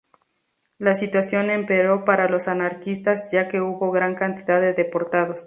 La 0.79 0.95
situación 0.95 1.51
empeoró 1.51 2.05
para 2.05 2.27
los 2.27 2.47
anarquistas 2.47 3.31
ya 3.31 3.47
que 3.47 3.61
hubo 3.61 3.91
gran 3.91 4.15
cantidad 4.15 4.59
de 4.59 4.73
deportados. 4.73 5.39